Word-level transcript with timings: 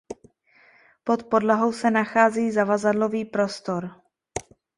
Pod 1.03 1.23
podlahou 1.23 1.71
se 1.73 1.91
nachází 1.91 2.51
zavazadlový 2.51 3.25
prostor. 3.25 3.89